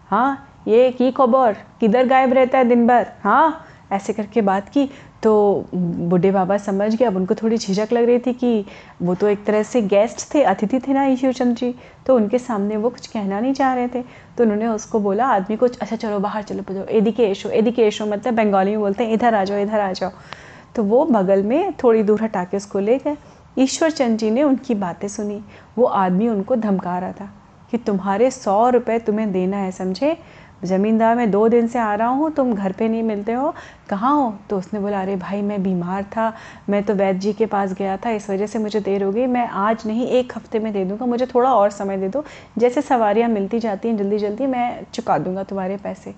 हाँ 0.07 0.45
ये 0.67 0.91
की 0.91 1.11
खबर? 1.11 1.53
किधर 1.79 2.05
गायब 2.05 2.33
रहता 2.33 2.57
है 2.57 2.63
दिन 2.63 2.87
भर? 2.87 3.07
हाँ? 3.23 3.65
ऐसे 3.91 4.13
करके 4.13 4.41
बात 4.41 4.69
की। 4.69 4.89
तो 5.23 5.65
बूढ़े 5.73 6.31
बाबा 6.31 6.57
समझ 6.57 6.95
गए, 6.95 7.05
अब 7.05 7.15
उनको 7.15 7.35
थोड़ी 7.35 7.57
झिझक 7.57 7.93
लग 7.93 8.03
रही 8.03 8.19
थी 8.19 8.33
कि 8.33 8.65
वो 9.01 9.15
तो 9.15 9.27
एक 9.27 9.43
तरह 9.45 9.63
से 9.63 9.81
गेस्ट 9.81 10.33
थे, 10.33 10.43
अतिथि 10.43 10.79
थे 10.79 10.93
ना 10.93 11.05
ईश्वर 11.05 11.33
चंद्र 11.33 11.55
जी 11.55 11.75
तो 12.05 12.15
उनके 12.15 12.39
सामने 12.39 12.77
वो 12.77 12.89
कुछ 12.89 13.07
कहना 13.07 13.39
नहीं 13.39 13.53
चाह 13.53 13.73
रहे 13.73 13.87
थे। 13.87 14.01
तो 14.37 14.43
उन्होंने 14.43 14.67
उसको 14.67 14.99
बोला, 14.99 15.25
आदमी 15.25 15.57
को 15.57 15.65
अच्छा 15.65 15.95
चलो, 15.95 16.19
बाहर 16.19 16.43
चलो 16.43 16.63
के 17.11 17.23
एशो 17.23 17.49
एदी 17.49 17.71
के 17.71 17.81
एशो 17.81 18.05
मतलब 18.05 18.33
बंगाली 18.33 18.71
में 18.71 18.79
बोलते 18.79 19.03
हैं, 19.03 19.13
इधर 19.13 19.35
आ 19.35 19.43
जाओ, 19.43 19.57
इधर 19.57 19.79
आ 19.79 19.91
जाओ। 19.91 20.11
तो 20.75 20.83
वो 20.83 21.05
बगल 21.05 21.43
में 21.43 21.73
थोड़ी 21.73 22.03
दूर 22.03 22.23
हटा 22.23 22.43
के 22.43 22.57
उसको 22.57 22.79
ले 22.79 22.97
गए। 22.97 23.17
ईश्वर 23.59 23.91
चंद 23.91 24.17
जी 24.17 24.31
ने 24.31 24.43
उनकी 24.43 24.75
बातें 24.75 25.07
सुनी। 25.07 25.41
वो 25.77 25.85
आदमी 25.85 26.27
उनको 26.27 26.55
धमका 26.55 26.97
रहा 26.99 27.11
था 27.11 27.29
कि, 27.71 27.77
तुम्हारे 27.77 28.31
सौ 28.31 28.69
रुपये 28.69 28.99
तुम्हें 28.99 29.31
देना 29.31 29.57
है, 29.57 29.71
समझे? 29.71 30.17
ज़मींदार, 30.63 31.15
मैं 31.15 31.31
दो 31.31 31.47
दिन 31.49 31.67
से 31.67 31.79
आ 31.79 31.95
रहा 31.95 32.07
हूँ, 32.07 32.31
तुम 32.31 32.53
घर 32.53 32.71
पे 32.71 32.87
नहीं 32.87 33.03
मिलते 33.03 33.33
हो। 33.33 33.53
कहाँ 33.89 34.15
हो? 34.15 34.35
तो 34.49 34.57
उसने 34.57 34.79
बोला, 34.79 35.01
अरे 35.01 35.15
भाई, 35.15 35.41
मैं 35.41 35.63
बीमार 35.63 36.03
था। 36.03 36.33
मैं 36.69 36.83
तो 36.83 36.93
वैद्य 36.93 37.19
जी 37.19 37.33
के 37.33 37.45
पास 37.45 37.73
गया 37.73 37.97
था, 37.97 38.09
इस 38.09 38.29
वजह 38.29 38.47
से 38.47 38.59
मुझे 38.59 38.79
देर 38.79 39.03
हो 39.03 39.11
गई। 39.11 39.27
मैं 39.27 39.47
आज 39.47 39.83
नहीं, 39.87 40.07
एक 40.07 40.33
हफ़्ते 40.35 40.59
में 40.59 40.73
दे 40.73 40.85
दूँगा। 40.85 41.05
मुझे 41.05 41.25
थोड़ा 41.25 41.53
और 41.53 41.69
समय 41.69 41.97
दे 41.97 42.07
दो। 42.07 42.25
जैसे 42.57 42.81
सवारियाँ 42.81 43.29
मिलती 43.29 43.59
जाती 43.59 43.89
हैं, 43.89 43.97
जल्दी 43.97 44.17
जल्दी 44.17 44.47
मैं 44.47 44.83
चुका 44.93 45.17
दूँगा 45.17 45.43
तुम्हारे 45.43 45.77
पैसे। 45.77 46.15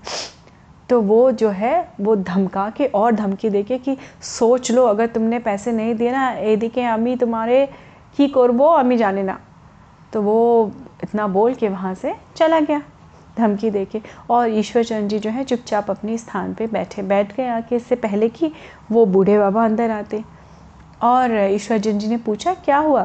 तो 0.89 1.01
वो 1.01 1.31
जो 1.31 1.49
है, 1.49 1.89
वो 2.01 2.15
धमका 2.15 2.69
के, 2.69 2.85
और 2.85 3.11
धमकी 3.11 3.49
दे 3.49 3.63
के 3.63 3.77
कि, 3.77 3.97
सोच 4.21 4.71
लो, 4.71 4.85
अगर 4.85 5.07
तुमने 5.07 5.39
पैसे 5.39 5.71
नहीं 5.71 5.95
दिए 5.95 6.11
ना 6.11 6.31
ए 6.31 6.55
दिखे 6.55 6.83
अम्मी 6.83 7.15
तुम्हारे 7.15 7.69
की 8.17 8.27
करबो 8.27 8.65
अम्मी 8.65 8.97
जाने 8.97 9.23
ना। 9.23 9.39
तो 10.13 10.21
वो 10.21 10.71
इतना 11.03 11.27
बोल 11.27 11.53
के 11.53 11.69
वहाँ 11.69 11.93
से 11.93 12.15
चला 12.35 12.59
गया। 12.59 12.81
धमकी 13.37 13.69
दे 13.69 13.83
के 13.85 14.01
और 14.29 14.49
ईश्वर 14.49 14.83
चंद 14.83 15.09
जी 15.09 15.19
जो 15.19 15.29
है 15.29 15.43
चुपचाप 15.43 15.89
अपने 15.91 16.17
स्थान 16.17 16.53
पे 16.53 16.67
बैठे, 16.67 17.01
बैठ 17.01 17.35
गए 17.35 17.47
आके 17.47 17.75
इससे 17.75 17.95
पहले 17.95 18.29
कि 18.29 18.51
वो 18.91 19.05
बूढ़े 19.05 19.37
बाबा 19.39 19.65
अंदर 19.65 19.91
आते। 19.91 20.23
और 21.03 21.35
ईश्वर 21.35 21.79
चंद 21.79 21.99
जी 21.99 22.07
ने 22.07 22.17
पूछा, 22.17 22.53
क्या 22.55 22.77
हुआ? 22.77 23.03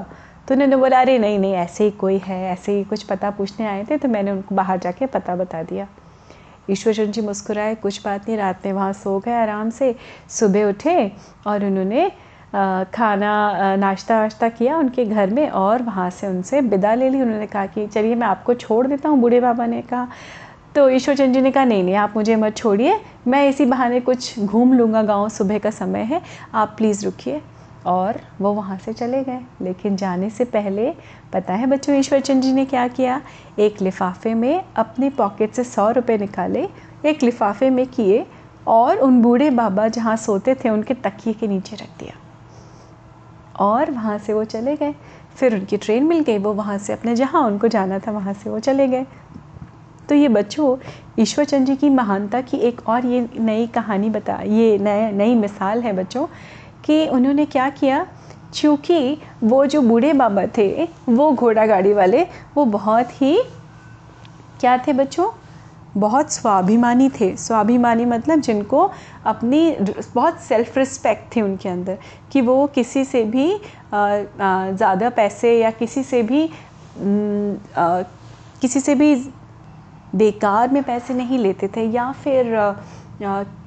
तो 0.49 0.55
उन्होंने 0.55 0.77
बोला, 0.77 1.01
अरे 1.01 1.19
नहीं 1.19 1.39
नहीं, 1.39 1.55
ऐसे 1.55 1.85
ही 1.85 1.91
कोई 1.91 2.19
है, 2.19 2.43
ऐसे 2.53 2.73
ही 2.73 2.83
कुछ 2.85 3.03
पता 3.03 3.31
पूछने 3.31 3.67
आए 3.67 3.85
थे 3.85 3.97
तो 3.97 4.09
मैंने 4.09 4.31
उनको 4.31 4.55
बाहर 4.55 4.79
जाके 4.79 5.07
पता 5.07 5.37
बता 5.37 5.63
दिया। 5.63 5.87
ईश्वर 6.71 6.95
चंद 6.95 7.13
जी 7.13 7.21
मुस्कुराए, 7.21 7.75
कुछ 7.75 8.01
बात 8.05 8.29
नहीं, 8.29 8.37
रात 8.39 8.67
में 8.67 8.73
वहाँ 8.73 8.93
सो 8.93 9.19
गए 9.19 9.35
आराम 9.35 9.71
से, 9.71 9.95
सुबह 10.29 10.69
उठे 10.69 11.13
और 11.47 11.65
उन्होंने 11.65 12.11
खाना 12.95 13.77
नाश्ता 13.77 14.21
वाश्ता 14.21 14.49
किया 14.49 14.79
उनके 14.79 15.05
घर 15.05 15.31
में 15.31 15.51
और 15.51 15.83
वहाँ 15.83 16.11
से 16.11 16.27
उनसे 16.27 16.61
विदा 16.61 16.95
ले 16.95 17.09
ली। 17.09 17.23
उन्होंने 17.23 17.47
कहा 17.47 17.67
कि, 17.67 17.87
चलिए, 17.87 18.15
मैं 18.15 18.27
आपको 18.27 18.55
छोड़ 18.55 18.87
देता 18.87 19.09
हूँ 19.09 19.19
बूढ़े 19.19 19.41
बाबा 19.41 19.67
ने 19.67 19.83
कहा। 19.83 20.09
तो 20.75 20.89
ईश्वरचंद 20.91 21.35
जी 21.35 21.41
ने 21.41 21.51
कहा, 21.51 21.65
नहीं 21.65 21.85
नहीं, 21.85 21.95
आप 21.95 22.13
मुझे 22.17 22.37
मत 22.37 22.57
छोड़िए। 22.57 23.01
मैं 23.27 23.49
इसी 23.49 23.65
बहाने 23.65 24.01
कुछ 24.01 24.39
घूम 24.39 24.73
लूँगा, 24.73 25.03
गाँव 25.03 25.29
सुबह 25.29 25.59
का 25.59 25.71
समय 25.71 26.01
है। 26.01 26.23
आप 26.55 26.75
प्लीज़ 26.77 27.05
रुकिए। 27.05 27.43
और 27.87 28.21
वो 28.41 28.53
वहाँ 28.53 28.79
से 28.79 28.93
चले 28.93 29.25
गए। 29.25 29.41
लेकिन 29.63 29.97
जाने 29.97 30.31
से 30.31 30.45
पहले, 30.45 30.95
पता 31.33 31.55
है 31.55 31.67
बच्चों 31.67 31.97
ईश्वर 31.97 32.21
चंद 32.21 32.43
जी 32.43 32.53
ने 32.53 32.65
क्या 32.65 32.89
किया? 32.89 33.21
एक 33.59 33.83
लिफाफे 33.83 34.35
में 34.35 34.65
अपनी 34.77 35.11
पॉकेट 35.11 35.53
से 35.53 35.65
सौ 35.65 35.91
रुपये 35.91 36.19
निकाले, 36.19 36.69
एक 37.07 37.23
लिफाफे 37.23 37.71
में 37.71 37.87
किए 37.87 38.27
और 38.67 38.97
उन 38.97 39.23
बूढ़े 39.23 39.51
बाबा 39.51 39.89
जहाँ 39.89 40.17
सोते 40.17 40.55
थे, 40.55 40.71
उनके 40.71 40.95
तकिए 40.95 41.33
के 41.33 41.49
नीचे 41.49 41.77
रख 41.77 41.89
दिया। 41.99 42.26
और 43.61 43.91
वहाँ 43.91 44.19
से 44.19 44.33
वो 44.33 44.45
चले 44.45 44.77
गए। 44.77 44.95
फिर 45.37 45.55
उनकी 45.55 45.77
ट्रेन 45.77 46.05
मिल 46.05 46.21
गई, 46.21 46.39
वो 46.39 46.53
वहाँ 46.53 46.79
से 46.79 46.93
अपने, 46.93 47.17
जहाँ 47.17 47.43
उनको 47.43 47.69
जाना 47.69 47.99
था, 47.99 48.11
वहाँ 48.11 48.33
से 48.33 48.51
वो 48.51 48.59
चले 48.59 48.89
गए। 48.89 49.07
तो 50.09 50.15
ये 50.15 50.29
बच्चों 50.29 50.77
ईश्वर 51.19 51.45
चंद 51.45 51.67
जी 51.67 51.77
की 51.77 51.91
महानता 51.91 52.41
की 52.41 52.57
एक 52.57 52.89
और 52.89 53.07
ये 53.07 53.29
नई 53.39 53.67
कहानी 53.67 54.11
बता, 54.11 54.37
ये 54.37 54.79
नया 54.79 55.11
नई 55.11 55.35
मिसाल 55.35 55.83
है 55.83 55.93
बच्चों, 55.93 56.27
कि 56.85 57.09
उन्होंने 57.09 57.47
क्या 57.47 57.69
किया, 57.71 58.07
चूँकि 58.55 59.19
वो 59.45 59.67
जो 59.67 59.83
बूढ़े 59.83 60.13
बाबा 60.13 60.47
थे, 60.59 60.89
वो 61.09 61.33
घोड़ा 61.33 61.67
गाड़ी 61.67 61.93
वाले, 61.93 62.27
वो 62.57 62.65
बहुत 62.65 63.23
ही, 63.23 63.43
क्या 64.61 64.79
थे 64.79 64.93
बच्चों? 64.93 65.31
बहुत 65.97 66.33
स्वाभिमानी 66.33 67.09
थे। 67.11 67.35
स्वाभिमानी 67.39 68.05
मतलब 68.05 68.41
जिनको 68.41 68.91
अपनी 69.27 69.71
बहुत 70.15 70.41
सेल्फ 70.41 70.77
रिस्पेक्ट 70.79 71.35
थी 71.37 71.43
उनके 71.43 71.69
अंदर 71.69 71.99
कि 72.33 72.41
वो 72.41 72.67
किसी 72.67 73.05
से 73.05 73.23
भी 73.27 73.49
ज़्यादा 73.95 75.11
पैसे 75.11 75.59
या 75.59 75.71
किसी 75.73 76.03
से 76.05 76.23
भी 76.23 76.49
किसी 78.63 78.81
से 78.81 78.95
भी 78.95 79.15
बेकार 80.13 80.69
में 80.73 80.83
पैसे 80.83 81.15
नहीं 81.15 81.39
लेते 81.39 81.69
थे 81.69 81.83
या 81.87 82.11
फिर 82.15 82.55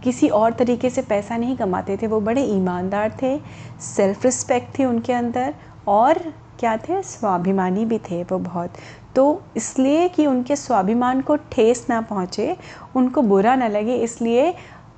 किसी 0.03 0.27
और 0.29 0.53
तरीके 0.53 0.89
से 0.89 1.01
पैसा 1.03 1.37
नहीं 1.37 1.55
कमाते 1.57 1.97
थे। 1.97 2.07
वो 2.07 2.19
बड़े 2.21 2.43
ईमानदार 2.45 3.17
थे 3.21 3.37
सेल्फ 3.85 4.25
रिस्पेक्ट 4.25 4.77
थी 4.79 4.85
उनके 4.85 5.13
अंदर 5.13 5.53
और 5.87 6.19
क्या 6.59 6.75
थे? 6.79 7.01
स्वाभिमानी 7.03 7.85
भी 7.85 7.97
थे 8.09 8.21
वो 8.23 8.37
बहुत। 8.39 8.73
तो 9.19 9.41
इसलिए 9.57 10.07
कि 10.09 10.25
उनके 10.25 10.55
स्वाभिमान 10.55 11.21
को 11.21 11.35
ठेस 11.35 11.85
ना 11.89 11.99
पहुँचे, 12.01 12.55
उनको 12.95 13.21
बुरा 13.21 13.55
ना 13.55 13.67
लगे, 13.67 13.95
इसलिए 13.95 14.53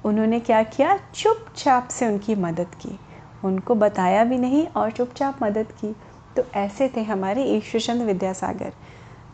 उन्होंने 0.06 0.40
क्या 0.40 0.62
किया? 0.64 0.98
चुपचाप 1.16 1.88
से 1.88 2.08
उनकी 2.08 2.36
मदद 2.36 2.76
की। 2.82 3.00
उनको 3.44 3.76
बताया 3.76 4.24
भी 4.24 4.38
नहीं 4.38 4.66
और 4.68 4.92
चुपचाप 4.92 5.44
मदद 5.44 5.72
की। 5.72 5.96
तो 6.36 6.44
ऐसे 6.56 6.92
थे 6.98 7.04
हमारे 7.04 7.44
ईश्वरचंद 7.44 8.02
विद्यासागर। 8.02 8.74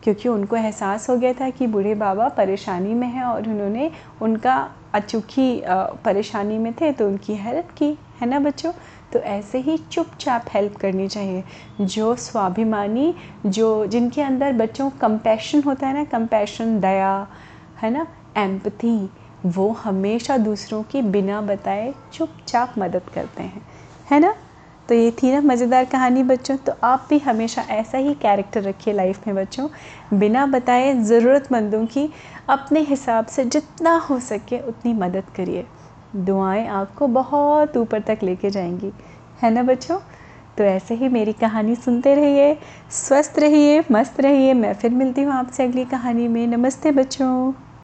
क्योंकि 0.04 0.28
उनको 0.28 0.56
एहसास 0.56 1.10
हो 1.10 1.16
गया 1.16 1.32
था 1.32 1.50
कि 1.50 1.66
बूढ़े 1.66 1.94
बाबा 1.94 2.28
परेशानी 2.28 2.94
में 2.94 3.08
हैं 3.08 3.24
और 3.24 3.48
उन्होंने 3.48 3.90
उनका 4.22 4.56
अचूकी 4.94 5.62
परेशानी 6.04 6.58
में 6.58 6.72
थे 6.72 6.92
तो 6.92 7.06
उनकी 7.06 7.34
हेल्प 7.34 7.70
की। 7.78 7.96
है 8.20 8.28
ना 8.28 8.38
बच्चों? 8.38 8.72
तो 9.12 9.18
ऐसे 9.18 9.58
ही 9.58 9.76
चुपचाप 9.78 10.44
हेल्प 10.50 10.76
करनी 10.76 11.08
चाहिए। 11.08 11.44
जो 11.80 12.14
स्वाभिमानी, 12.16 13.14
जो 13.46 13.86
जिनके 13.86 14.22
अंदर 14.22 14.52
बच्चों 14.52 14.90
कंपैशन 14.90 15.62
होता 15.62 15.86
है 15.86 15.94
ना 15.94 16.04
कंपैशन 16.04 16.80
दया, 16.80 17.26
है 17.82 17.90
ना 17.90 18.06
एम्पथी 18.36 19.10
वो 19.46 19.70
हमेशा 19.72 20.36
दूसरों 20.36 20.82
की 20.82 21.02
बिना 21.02 21.40
बताए 21.40 21.94
चुपचाप 22.12 22.74
मदद 22.78 23.02
करते 23.14 23.42
हैं। 23.42 23.62
है 24.10 24.20
ना? 24.20 24.34
तो 24.88 24.94
ये 24.94 25.10
थी 25.10 25.32
ना 25.32 25.40
मज़ेदार 25.40 25.84
कहानी 25.84 26.22
बच्चों। 26.22 26.56
तो 26.56 26.72
आप 26.84 27.06
भी 27.10 27.18
हमेशा 27.18 27.62
ऐसा 27.62 27.98
ही 27.98 28.14
कैरेक्टर 28.14 28.62
रखिए 28.62 28.94
लाइफ 28.94 29.26
में 29.26 29.36
बच्चों। 29.36 29.68
बिना 30.18 30.46
बताए 30.46 30.94
ज़रूरतमंदों 30.94 31.86
की 31.86 32.08
अपने 32.48 32.80
हिसाब 32.80 33.26
से 33.26 33.44
जितना 33.44 33.96
हो 33.98 34.20
सके 34.20 34.58
उतनी 34.58 34.92
मदद 34.92 35.24
करिए। 35.36 35.66
दुआएँ 36.16 36.66
आपको 36.66 37.06
बहुत 37.06 37.76
ऊपर 37.76 38.00
तक 38.00 38.18
लेके 38.22 38.50
जाएँगी। 38.50 38.92
है 39.42 39.50
ना 39.50 39.62
बच्चों? 39.62 39.98
तो 40.58 40.64
ऐसे 40.64 40.94
ही 40.94 41.08
मेरी 41.08 41.32
कहानी 41.32 41.74
सुनते 41.74 42.14
रहिए, 42.14 42.58
स्वस्थ 42.90 43.38
रहिए, 43.38 43.84
मस्त 43.92 44.20
रहिए। 44.20 44.54
मैं 44.54 44.74
फिर 44.74 44.90
मिलती 44.90 45.22
हूँ 45.22 45.32
आपसे 45.32 45.64
अगली 45.64 45.84
कहानी 45.84 46.28
में। 46.28 46.46
नमस्ते 46.46 46.90
बच्चों। 46.90 47.52